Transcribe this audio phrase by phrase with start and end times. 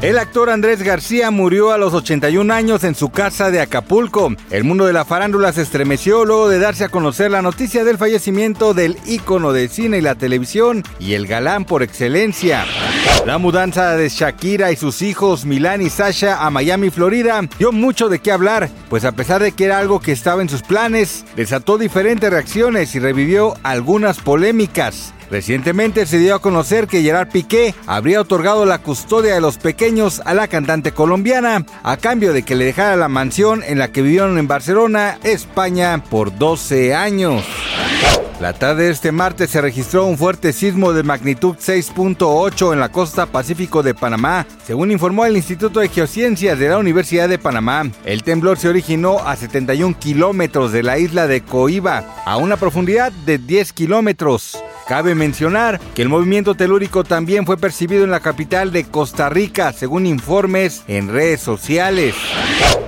[0.00, 4.32] El actor Andrés García murió a los 81 años en su casa de Acapulco.
[4.48, 7.98] El mundo de la farándula se estremeció luego de darse a conocer la noticia del
[7.98, 12.64] fallecimiento del ícono de cine y la televisión y el galán por excelencia.
[13.26, 18.08] La mudanza de Shakira y sus hijos Milán y Sasha a Miami, Florida, dio mucho
[18.08, 21.24] de qué hablar, pues a pesar de que era algo que estaba en sus planes,
[21.34, 25.12] desató diferentes reacciones y revivió algunas polémicas.
[25.30, 30.22] Recientemente se dio a conocer que Gerard Piqué habría otorgado la custodia de los pequeños
[30.24, 34.02] a la cantante colombiana a cambio de que le dejara la mansión en la que
[34.02, 37.44] vivieron en Barcelona, España, por 12 años.
[38.40, 42.92] La tarde de este martes se registró un fuerte sismo de magnitud 6.8 en la
[42.92, 47.90] costa pacífico de Panamá, según informó el Instituto de Geociencias de la Universidad de Panamá.
[48.04, 53.10] El temblor se originó a 71 kilómetros de la isla de Coiba, a una profundidad
[53.10, 54.56] de 10 kilómetros.
[54.88, 59.74] Cabe mencionar que el movimiento telúrico también fue percibido en la capital de Costa Rica,
[59.74, 62.14] según informes en redes sociales.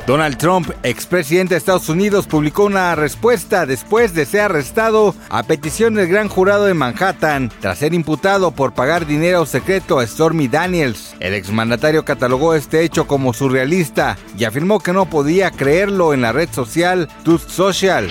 [0.06, 5.92] Donald Trump, expresidente de Estados Unidos, publicó una respuesta después de ser arrestado a petición
[5.92, 11.14] del gran jurado de Manhattan tras ser imputado por pagar dinero secreto a Stormy Daniels.
[11.20, 16.32] El exmandatario catalogó este hecho como surrealista y afirmó que no podía creerlo en la
[16.32, 18.10] red social Truth Social.